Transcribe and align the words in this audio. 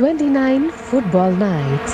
29 0.00 0.68
Football 0.88 1.32
Nights. 1.40 1.92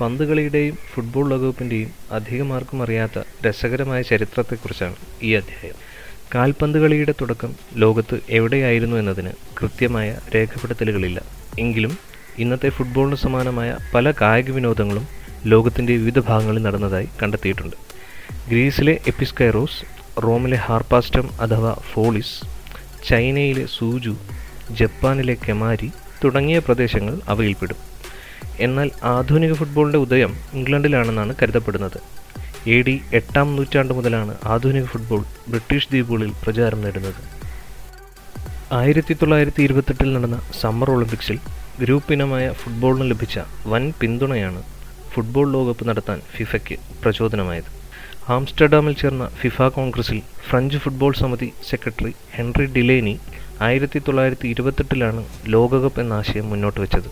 പന്തുകളിയുടെയും 0.00 0.78
football 0.94 1.28
ലോകകപ്പിന്റെയും 1.28 1.90
അധികം 2.12 2.52
ആർക്കും 2.52 2.82
അറിയാത്ത 2.82 3.18
രസകരമായ 3.46 4.02
ചരിത്രത്തെക്കുറിച്ചാണ് 4.02 4.96
ഈ 5.22 5.34
അധ്യായം. 5.34 5.78
കാൽപന്ത് 6.34 6.78
കളിയുടെ 6.78 7.14
തുടക്കം 7.20 7.52
ലോകത്ത് 7.76 8.20
എവിടെയായിരുന്നു 8.30 8.96
എന്നതിന് 8.96 9.30
കൃത്യമായ 9.58 10.18
രേഖപ്പെടുത്തലുകളില്ല. 10.34 11.20
എങ്കിലും 11.58 11.98
ഇന്നത്തെ 12.38 12.68
ഫുട്ബോളിന് 12.68 13.16
സമാനമായ 13.16 13.76
പല 13.94 14.10
കായിക 14.10 14.50
വിനോദങ്ങളും 14.50 15.06
ലോകത്തിന്റെ 15.46 15.92
വിവിധ 15.92 16.18
ഭാഗങ്ങളിൽ 16.18 16.62
നടന്നതായി 16.62 17.08
കണ്ടെത്തിയിട്ടുണ്ട്. 17.22 17.87
ഗ്രീസിലെ 18.48 19.00
എപ്പിസ്കൈറോസ് 19.06 19.80
റോമിലെ 20.20 20.56
ഹാർപാസ്റ്റം 20.56 21.30
അഥവാ 21.40 21.74
ഫോളിസ് 21.92 22.36
ചൈനയിലെ 23.08 23.66
സൂജു 23.66 24.16
ജപ്പാനിലെ 24.70 25.36
കെമാരി 25.48 25.90
തുടങ്ങിയ 26.24 26.58
പ്രദേശങ്ങൾ 26.58 27.20
അവയിൽപ്പെടും. 27.28 27.76
എന്നാൽ 28.60 28.90
ആധുനിക 29.02 29.52
ഫുട്ബോളിന്റെ 29.52 29.98
ഉദയം 29.98 30.36
ഇംഗ്ലണ്ടിലാണെന്നാണ് 30.52 31.34
കരുതപ്പെടുന്നത്. 31.42 31.98
എ 32.66 32.82
ഡി 32.82 33.00
എട്ടാം 33.12 33.56
നൂറ്റാണ്ട് 33.56 33.94
മുതലാണ് 33.94 34.36
ആധുനിക 34.44 34.84
ഫുട്ബോൾ 34.84 35.24
ബ്രിട്ടീഷ് 35.48 35.88
ദ്വീപുകളിൽ 35.88 36.32
പ്രചാരം 36.44 36.82
നേടുന്നത്. 36.82 37.20
ആയിരത്തി 38.72 39.14
തൊള്ളായിരത്തി 39.14 39.62
ഇരുപത്തെട്ടിൽ 39.62 40.12
നടന്ന 40.12 40.42
സമ്മർ 40.60 40.90
ഒളിമ്പിക്സിൽ 40.90 41.38
ഗ്രൂപ്പ് 41.80 42.12
ഇനമായ 42.12 42.52
ഫുട്ബോളിന് 42.52 43.10
ലഭിച്ച 43.10 43.38
വൻ 43.66 43.92
പിന്തുണയാണ് 44.00 44.62
ഫുട്ബോൾ 45.12 45.52
ലോകകപ്പ് 45.52 45.88
നടത്താൻ 45.88 46.20
ഫിഫയ്ക്ക് 46.36 46.76
പ്രചോദനമായത്. 47.02 47.70
ആംസ്റ്റർഡാമിൽ 48.34 48.94
ചേർന്ന 49.00 49.24
ഫിഫ 49.40 49.66
കോൺഗ്രസിൽ 49.76 50.18
ഫ്രഞ്ച് 50.48 50.78
ഫുട്ബോൾ 50.78 51.12
സമിതി 51.20 51.52
സെക്രട്ടറി 51.68 52.12
ഹെൻറി 52.36 52.66
ഡിലേനി 52.74 53.14
ആയിരത്തി 53.60 53.98
തൊള്ളായിരത്തി 53.98 54.48
ഇരുപത്തെട്ടിലാണ് 54.48 55.24
ലോകകപ്പ് 55.54 56.00
എന്ന 56.00 56.12
ആശയം 56.12 56.50
മുന്നോട്ട് 56.50 56.80
വെച്ചത്. 56.80 57.08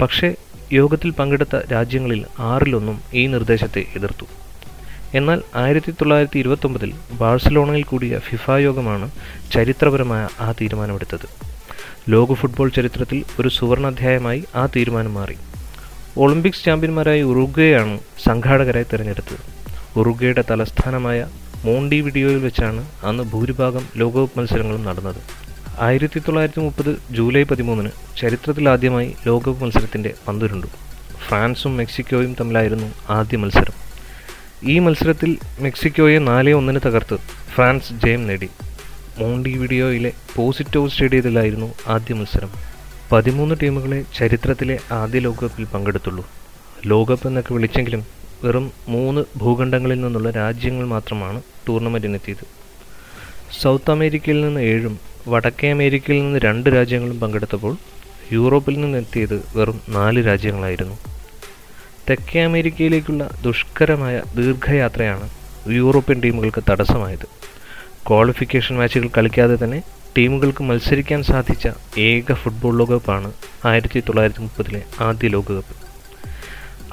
പക്ഷേ 0.00 0.28
യോഗത്തിൽ 0.72 1.10
പങ്കെടുത്ത 1.10 1.56
രാജ്യങ്ങളിൽ 1.72 2.24
ആറിലൊന്നും 2.38 2.96
ഈ 3.14 3.26
നിർദ്ദേശത്തെ 3.26 3.82
എതിർത്തു. 3.96 4.26
എന്നാൽ 5.14 5.42
ആയിരത്തി 5.56 5.90
തൊള്ളായിരത്തി 5.90 6.38
ഇരുപത്തൊമ്പതിൽ 6.38 6.90
ബാഴ്സലോണയിൽ 7.20 7.84
കൂടിയ 7.84 8.18
ഫിഫ 8.18 8.50
യോഗമാണ് 8.50 9.06
ചരിത്രപരമായ 9.52 10.28
ആ 10.40 10.48
തീരുമാനമെടുത്തത്. 10.60 11.28
ലോക 12.14 12.34
ഫുട്ബോൾ 12.34 12.68
ചരിത്രത്തിൽ 12.78 13.24
ഒരു 13.40 13.48
സുവർണാധ്യായമായി 13.48 14.44
ആ 14.54 14.66
തീരുമാനം 14.76 15.14
മാറി. 15.14 15.38
ഒളിമ്പിക്സ് 16.24 16.64
ചാമ്പ്യന്മാരായ 16.64 17.22
ഉറുഗ്വേയാണ് 17.32 17.94
സംഘാടകരായി 18.26 18.86
തിരഞ്ഞെടുത്തത്. 18.92 19.57
ഉറുഗ്വയുടെ 19.98 20.44
തലസ്ഥാനമായ 20.50 21.26
മോണ്ടി 21.64 22.00
വിഡിയോയിൽ 22.00 22.36
വെച്ചാണ് 22.36 22.86
അന്ന് 23.02 23.22
ഭൂരിഭാഗം 23.22 23.86
ലോകകപ്പ് 23.96 24.38
മത്സരങ്ങളും 24.38 24.84
നടന്നത്. 24.84 25.16
ആയിരത്തി 25.80 26.18
തൊള്ളായിരത്തി 26.18 26.60
മുപ്പത് 26.60 26.96
ജൂലൈ 27.10 27.42
പതിമൂന്നിന് 27.42 27.90
ചരിത്രത്തിലാദ്യമായി 28.18 29.16
ലോകകപ്പ് 29.26 29.64
മത്സരത്തിന്റെ 29.64 30.14
പന്തുരുണ്ടു. 30.28 30.66
ഫ്രാൻസും 31.28 31.76
മെക്സിക്കോയും 31.76 32.36
തമ്മിലായിരുന്നു 32.40 32.94
ആദ്യ 33.10 33.36
മത്സരം. 33.36 33.74
ഈ 34.64 34.78
മത്സരത്തിൽ 34.78 35.36
മെക്സിക്കോയെ 35.60 36.18
നാലേ 36.18 36.52
ഒന്നിന് 36.52 36.80
തകർത്ത് 36.86 37.16
ഫ്രാൻസ് 37.54 37.92
ജയം 37.92 38.26
നേടി. 38.26 38.48
മോണ്ടി 39.18 39.58
വിഡിയോയിലെ 39.58 40.12
പോസിറ്റോ 40.36 40.88
സ്റ്റേഡിയത്തിലായിരുന്നു 40.88 41.74
ആദ്യ 41.86 42.14
മത്സരം. 42.14 42.50
പതിമൂന്ന് 43.12 43.54
ടീമുകളെ 43.62 44.04
ചരിത്രത്തിലെ 44.18 44.78
ആദ്യ 44.92 45.18
ലോകകപ്പിൽ 45.18 45.64
പങ്കെടുത്തുള്ളൂ. 45.64 46.26
ലോകകപ്പ് 46.86 47.26
എന്നൊക്കെ 47.26 47.52
വിളിച്ചെങ്കിലും 47.54 48.17
വെറും 48.44 48.72
മൂന്ന് 48.88 49.24
ഭൂഖണ്ഡങ്ങളിൽ 49.38 50.00
നിന്നുള്ള 50.00 50.30
രാജ്യങ്ങൾ 50.30 50.86
മാത്രമാണ് 50.86 51.42
ടൂർണമെന്റിനെത്തിയത് 51.66 52.44
സൗത്ത് 53.60 53.90
അമേരിക്കയിൽ 53.90 54.40
നിന്ന് 54.40 54.60
ഏഴും 54.60 54.98
വടക്കേ 55.28 55.70
അമേരിക്കയിൽ 55.70 56.22
നിന്ന് 56.22 56.38
രണ്ട് 56.38 56.70
രാജ്യങ്ങളും 56.70 57.20
പങ്കെടുത്തപ്പോൾ 57.20 57.76
യൂറോപ്പിൽ 58.32 58.80
നിന്നെത്തിയത് 58.80 59.44
വെറും 59.56 59.80
നാല് 59.88 60.26
രാജ്യങ്ങളായിരുന്നു. 60.26 60.96
തെക്കേ 62.10 62.42
അമേരിക്കയിലേക്കുള്ള 62.42 63.30
ദുഷ്കരമായ 63.42 64.22
ദീർഘയാത്രയാണ് 64.36 65.28
യൂറോപ്യൻ 65.68 66.20
ടീമുകൾക്ക് 66.20 66.62
തടസ്സമായത്. 66.70 67.26
ക്വാളിഫിക്കേഷൻ 68.08 68.76
മാച്ചുകൾ 68.76 69.08
കളിക്കാതെ 69.16 69.64
തന്നെ 69.64 69.82
ടീമുകൾക്ക് 70.16 70.62
മത്സരിക്കാൻ 70.64 71.22
സാധിച്ച 71.22 71.68
ഏക 71.98 72.32
ഫുട്ബോൾ 72.32 72.76
ലോകകപ്പാണ് 72.78 73.32
ആയിരത്തി 73.64 74.00
തൊള്ളായിരത്തി 74.00 74.40
മുപ്പതിലെ 74.40 74.82
ആദ്യ 75.00 75.28
ലോകകപ്പ്. 75.28 75.87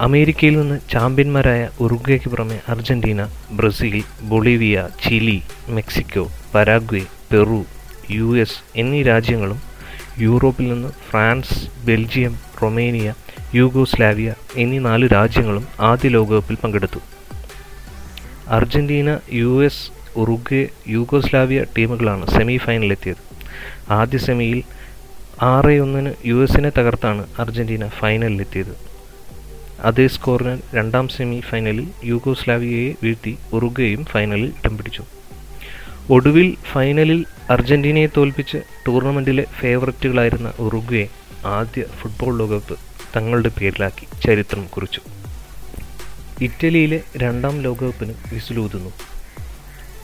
അമേരിക്കയിൽ 0.03 0.55
നിന്ന് 0.59 0.77
ചാമ്പ്യന്മാരായ 0.91 1.61
ഉറുഗ്വയ്ക്ക് 1.83 2.29
പുറമെ 2.31 2.55
Argentina 2.71 3.21
Brazil 3.57 3.93
Bolivia 4.31 4.77
Chile 5.03 5.35
Mexico 5.75 6.23
Paraguay 6.53 7.01
Peru 7.31 7.59
U 8.15 8.27
S 8.43 8.57
എന്നീ 8.81 8.99
രാജ്യങ്ങളും 9.09 9.59
യൂറോപ്പിൽ 10.25 10.67
നിന്ന് 10.73 10.89
ഫ്രാൻസ് 11.09 11.55
ബെൽജിയം 11.85 12.33
റൊമേനിയ 12.61 13.13
യൂഗോസ്ലാവിയ 13.59 14.31
എന്നീ 14.63 14.79
നാല് 14.87 15.07
രാജ്യങ്ങളും 15.07 15.67
ആദ്യ 15.89 16.09
ലോകകപ്പിൽ 16.09 16.57
പങ്കെടുത്തു. 16.63 17.01
Argentina 18.57 19.19
U 19.41 19.53
S 19.67 19.85
Uruguay 20.23 20.63
Yugoslavia 20.95 21.61
ടീമുകളാണ് 21.77 22.25
സെമി 22.35 22.57
ഫൈനലിലെത്തിയത് 22.65 23.23
ആദ്യ 23.99 24.17
സെമിയിൽ 24.17 24.59
ആറ് 25.53 25.73
ഒന്നിന് 25.85 26.13
യു 26.25 26.35
എസിനെ 26.43 26.71
തകർത്താണ് 26.79 27.25
അർജന്റീന 27.39 27.87
ഫൈനലിലെത്തിയത്. 28.01 28.75
അതേ 29.83 30.07
സ്കോറിന് 30.07 30.59
രണ്ടാം 30.73 31.07
സെമി 31.07 31.39
ഫൈനലിൽ 31.39 31.87
യൂഗോസ്ലാവിയയെ 32.03 32.93
വീഴ്ത്തി 33.03 33.37
ഉറുഗയും 33.53 34.05
ഫൈനലിൽ 34.05 34.45
ഇടം 34.45 34.77
പിടിച്ചു. 34.77 35.03
ഒടുവിൽ 36.09 36.57
ഫൈനലിൽ 36.71 37.25
അർജന്റീനയെ 37.49 38.07
തോൽപ്പിച്ച് 38.17 38.57
ടൂർണമെന്റിലെ 38.87 39.45
ഫേവററ്റുകളായിരുന്ന 39.59 40.53
ഉറുഗയെ 40.59 41.07
ആദ്യ 41.45 41.83
ഫുട്ബോൾ 41.83 42.37
ലോകകപ്പ് 42.37 42.79
തങ്ങളുടെ 43.15 43.51
പേരിലാക്കി 43.59 44.07
ചരിത്രം 44.23 44.65
കുറിച്ചു. 44.65 45.01
ഇറ്റലിയിലെ 46.41 47.01
രണ്ടാം 47.17 47.61
ലോകകപ്പിന് 47.61 48.13
വിസിലൂതുന്നു. 48.33 48.91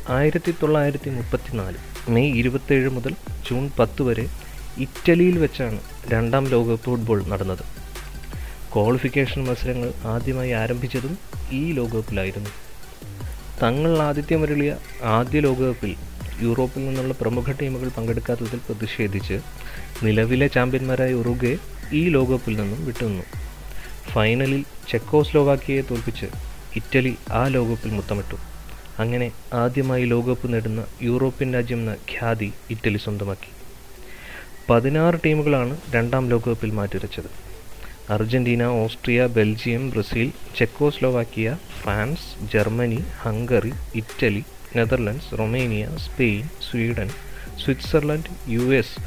ആയിരത്തി 0.10 0.54
തൊള്ളായിരത്തി 0.64 1.10
മുപ്പത്തിനാല് 1.10 1.76
മെയ് 2.10 2.34
ഇരുപത്തേഴ് 2.34 2.90
മുതൽ 2.90 3.14
ജൂൺ 3.50 3.70
പത്ത് 3.80 4.02
വരെ 4.02 4.28
ഇറ്റലിയിൽ 4.78 5.40
വെച്ചാണ് 5.40 5.80
രണ്ടാം 6.08 6.48
ലോകകപ്പ് 6.48 6.86
ഫുട്ബോൾ 6.86 7.24
നടന്നത്. 7.24 7.81
ക്വാളിഫിക്കേഷൻ 8.74 9.46
മത്സരങ്ങൾ 9.46 9.94
ആദ്യമായി 10.06 10.52
ആരംഭിച്ചതും 10.52 11.18
ഈ 11.52 11.72
ലോകകപ്പിലായിരുന്നു. 11.72 12.50
തങ്ങൾ 13.64 13.98
ആതിഥ്യമരുളിയ 13.98 14.78
ആദ്യ 15.04 15.40
ലോകകപ്പിൽ 15.40 15.96
യൂറോപ്പിൽ 16.42 16.86
നിന്നുള്ള 16.86 17.14
പ്രമുഖ 17.14 17.52
ടീമുകൾ 17.52 17.90
പങ്കെടുക്കാത്തതിൽ 17.90 18.60
പ്രതിഷേധിച്ച് 18.70 19.40
നിലവിലെ 20.04 20.48
ചാമ്പ്യന്മാരായ 20.48 21.14
ഉറുഗെ 21.14 21.58
ഈ 21.94 22.10
ലോകകപ്പിൽ 22.10 22.56
നിന്നും 22.58 22.86
വിട്ടുനിന്നു. 22.86 23.24
ഫൈനലിൽ 24.12 24.64
ചെക്കോസ്ലോവാക്കിയയെ 24.90 25.82
തോൽപ്പിച്ച് 25.82 26.26
ഇറ്റലി 26.76 27.18
ആ 27.32 27.48
ലോകകപ്പിൽ 27.48 27.92
മുത്തമിട്ടു. 27.92 28.36
അങ്ങനെ 29.00 29.32
ആദ്യമായി 29.54 30.06
ലോകകപ്പ് 30.06 30.54
നേടുന്ന 30.54 30.86
യൂറോപ്യൻ 31.02 31.54
രാജ്യം 31.54 31.78
എന്ന 31.78 31.92
ഖ്യാതി 31.92 32.54
ഇറ്റലി 32.70 32.98
സ്വന്തമാക്കി. 32.98 33.52
പതിനാറ് 34.70 35.16
ടീമുകളാണ് 35.26 35.78
രണ്ടാം 35.92 36.30
ലോകകപ്പിൽ 36.30 36.72
മാറ്റുരച്ചത്. 36.72 37.51
Argentina 38.10 38.64
Austria 38.64 39.28
Belgium 39.28 39.90
Brazil 39.90 40.32
Czechoslovakia 40.58 41.58
France 41.82 42.48
Germany 42.54 43.00
Hungary 43.24 43.74
Italy 43.96 44.44
Netherlands 44.76 45.40
Romania 45.40 45.88
Spain 46.06 46.50
Sweden 46.70 47.10
Switzerland 47.64 48.34
U 48.48 48.60
S 48.60 48.98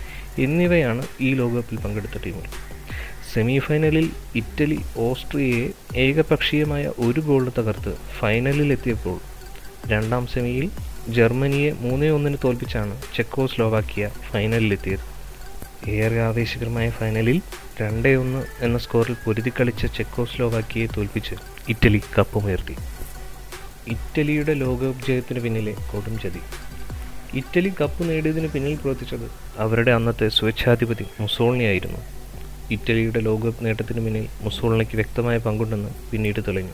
എന്നിവയാണ് 0.43 1.06
ഈ 1.21 1.34
ലോകകപ്പിൽ 1.34 1.78
പങ്കെടുത്ത 1.84 2.25
ടീമുകൾ. 2.25 2.50
സെമി 3.33 3.59
ഫൈനലിൽ 3.59 4.10
ഇറ്റലി 4.34 4.81
ഓസ്ട്രിയയെ 4.97 5.71
ഏകപക്ഷീയമായ 5.94 6.93
ഒരു 6.99 7.21
ഗോളിന് 7.21 7.50
തകർത്ത് 7.59 7.94
ഫൈനലിലെത്തിയപ്പോൾ 8.19 9.19
രണ്ടാം 9.87 10.27
സെമിയിൽ 10.27 10.71
ജർമ്മനിയെ 11.09 11.72
മൂന്നേ 11.72 12.10
ഒന്നിന് 12.10 12.36
തോൽപ്പിച്ചാണ് 12.45 12.95
ചെക്കോസ്ലോവാക്കിയ 13.16 14.10
ഫൈനലിലെത്തിയത്. 14.30 15.14
ഏറെ 15.89 16.21
ആവേശകരമായ 16.21 16.91
ഫൈനലിൽ 16.91 17.41
രണ്ടേ 17.81 18.15
ഒന്ന് 18.16 18.45
എന്ന 18.60 18.78
സ്കോറിൽ 18.78 19.16
പൊരുതിക്കളിച്ച 19.25 19.86
ചെക്കോസ്ലോവാക്കിയെ 19.86 20.86
തോൽപ്പിച്ച് 20.86 21.34
ഇറ്റലി 21.69 22.03
കപ്പുമുയർത്തി. 22.19 22.77
ഇറ്റലിയുടെ 23.89 24.54
ലോകകപ്പ് 24.54 25.07
ജയത്തിന് 25.07 25.41
പിന്നിലെ 25.41 25.75
കൊടും 25.92 26.19
ചതി. 26.19 26.42
ഇറ്റലി 27.34 27.72
കപ്പ് 27.81 28.09
നേടിയതിന് 28.09 28.48
പിന്നിൽ 28.48 28.75
പ്രവർത്തിച്ചത് 28.75 29.31
അവരുടെ 29.59 29.91
അന്നത്തെ 29.91 30.28
സ്വേച്ഛാധിപതി 30.28 31.07
മുസോളിനിയായിരുന്നു. 31.21 31.98
ഇറ്റലിയുടെ 32.71 33.21
ലോകകപ്പ് 33.21 33.65
നേട്ടത്തിന് 33.65 34.04
പിന്നിൽ 34.04 34.28
മുസോളിനിക്ക് 34.42 34.97
വ്യക്തമായ 34.97 35.39
പങ്കുണ്ടെന്ന് 35.39 35.89
പിന്നീട് 36.13 36.41
തെളിഞ്ഞു. 36.48 36.72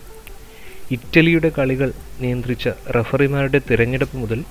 ഇറ്റലിയുടെ 0.90 1.48
കളികൾ 1.58 1.92
നിയന്ത്രിച്ച 2.20 2.68
റഫറിമാരുടെ 2.68 3.60
തിരഞ്ഞെടുപ്പ് 3.70 4.16
മുതൽ 4.16 4.44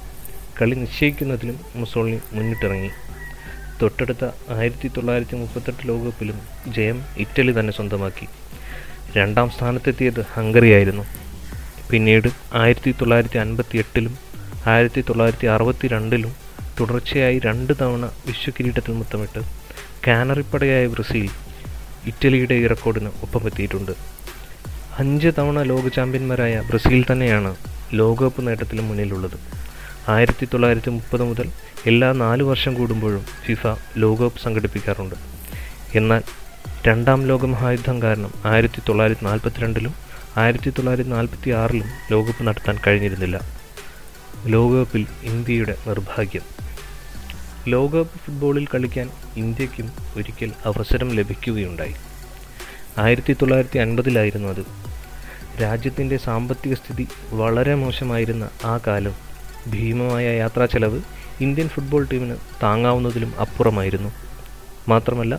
കളി 0.62 0.76
നിശ്ചയിക്കുന്നതിലും 0.76 1.60
മുസോളിനി 1.76 2.20
മുന്നിട്ടിറങ്ങി. 2.34 2.90
തൊട്ടടുത്ത 3.81 4.26
ആയിരത്തി 4.58 4.88
തൊള്ളായിരത്തി 4.88 5.36
മുപ്പത്തെട്ട് 5.36 5.88
ലോകകപ്പിലും 5.90 6.38
ജയം 6.76 7.04
ഇറ്റലി 7.18 7.60
തന്നെ 7.60 7.74
സ്വന്തമാക്കി. 7.74 8.28
രണ്ടാം 9.18 9.50
സ്ഥാനത്തെത്തിയത് 9.50 10.22
ഹംഗറിയായിരുന്നു 10.36 11.06
പിന്നീട് 11.92 12.28
ആയിരത്തി 12.54 12.92
തൊള്ളായിരത്തി 12.92 13.38
അൻപത്തി 13.38 13.78
എട്ടിലും 13.78 14.18
ആയിരത്തി 14.68 15.02
തൊള്ളായിരത്തി 15.10 15.48
അറുപത്തി 15.48 15.88
രണ്ടിലും 15.88 16.34
തുടർച്ചയായി 16.80 17.40
രണ്ട് 17.40 17.74
തവണ 17.81 18.06
വിശ്വകിരീടത്തിൽ 18.28 18.94
മുത്തമിട്ട് 18.94 19.42
കാനറിപ്പടയായ 20.08 20.88
ബ്രസീൽ 20.88 21.30
ഇറ്റലിയുടെ 22.08 22.54
ഈ 22.54 22.68
റെക്കോർഡിന് 22.68 23.10
ഒപ്പമെത്തിയിട്ടുണ്ട്. 23.22 23.94
അഞ്ച് 25.00 25.30
തവണ 25.38 25.62
ലോക 25.62 25.88
ചാമ്പ്യന്മാരായ 25.88 26.62
ബ്രസീൽ 26.70 27.06
തന്നെയാണ് 27.12 27.56
ലോകകപ്പ് 27.94 28.48
നേട്ടത്തിലും 28.48 28.88
മുന്നിലുള്ളത്. 28.88 29.59
ആയിരത്തി 30.07 30.46
തൊള്ളായിരത്തി 30.46 30.90
മുപ്പത് 30.90 31.24
മുതൽ 31.24 31.51
എല്ലാ 31.86 32.12
നാല് 32.12 32.44
വർഷം 32.44 32.74
കൂടുമ്പോഴും 32.74 33.25
ഫിഫ 33.46 33.68
ലോകകപ്പ് 33.98 34.40
സംഘടിപ്പിക്കാറുണ്ട്. 34.40 35.16
എന്നാൽ 35.96 36.22
രണ്ടാം 36.88 37.28
ലോകമഹായുദ്ധം 37.28 38.01
കാരണം 38.01 38.34
ആയിരത്തി 38.46 38.81
തൊള്ളായിരത്തി 38.90 39.24
നാൽപ്പത്തിരണ്ടിലും 39.24 39.94
ആയിരത്തി 40.38 40.69
തൊള്ളായിരത്തി 40.69 41.10
നാൽപ്പത്തി 41.10 41.50
ആറിലും 41.50 41.88
ലോകകപ്പ് 42.12 42.44
നടത്താൻ 42.44 42.78
കഴിഞ്ഞിരുന്നില്ല. 42.88 43.42
ലോകകപ്പിൽ 44.46 45.07
ഇന്ത്യയുടെ 45.24 45.75
നിർഭാഗ്യം. 45.88 46.42
ലോകകപ്പ് 47.68 48.19
ഫുട്ബോളിൽ 48.19 48.66
കളിക്കാൻ 48.66 49.10
ഇന്ത്യക്കും 49.38 49.92
ഒരിക്കൽ 50.16 50.52
അവസരം 50.66 51.10
ലഭിക്കുകയുണ്ടായി. 51.10 51.95
ആയിരത്തി 52.98 53.34
തൊള്ളായിരത്തി 53.34 53.80
അൻപതിലായിരുന്നു 53.80 54.48
അത്. 54.48 54.90
രാജ്യത്തിന്റെ 55.62 56.18
സാമ്പത്തിക 56.18 56.74
സ്ഥിതി 56.74 57.07
വളരെ 57.30 57.75
മോശമായിരുന്ന 57.75 58.50
ആ 58.66 58.80
കാലം 58.88 59.29
ഭീമമായ 59.74 60.25
യാത്രാ 60.38 60.66
ചെലവ് 60.66 61.00
ഇന്ത്യൻ 61.42 61.68
ഫുട്ബോൾ 61.68 62.07
ടീമിന് 62.12 62.36
താങ്ങാവുന്നതിലും 62.63 63.39
അപ്പുറമായിരുന്നു. 63.39 64.10
മാത്രമല്ല 64.88 65.33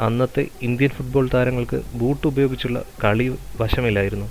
അന്നത്തെ 0.00 0.46
ഇന്ത്യൻ 0.62 0.88
ഫുട്ബോൾ 0.88 1.28
താരങ്ങൾക്ക് 1.34 1.82
ബൂട്ട് 1.94 2.26
ഉപയോഗിച്ചുള്ള 2.26 2.84
കളി 3.04 3.26
വശമില്ലായിരുന്നു. 3.60 4.26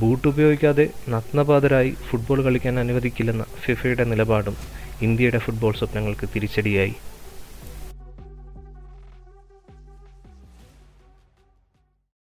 ബൂട്ട് 0.00 0.28
ഉപയോഗിക്കാതെ 0.28 0.90
നഗ്നപാതരായി 1.08 1.90
ഫുട്ബോൾ 2.08 2.42
കളിക്കാൻ 2.44 2.78
അനുവദിക്കില്ലെന്ന 2.78 3.44
ഫിഫയുടെ 3.64 4.04
നിലപാടും 4.04 4.56
ഇന്ത്യയുടെ 5.02 5.38
ഫുട്ബോൾ 5.38 5.72
സ്വപ്നങ്ങൾക്ക് 5.72 6.28
തിരിച്ചടിയായി. 6.34 6.94